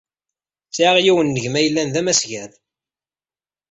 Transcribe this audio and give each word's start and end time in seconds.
Sɛiɣ 0.75 0.95
yiwen 1.01 1.27
n 1.37 1.41
gma 1.43 1.59
yellan 1.61 1.87
d 1.93 1.95
amasgad. 2.01 2.51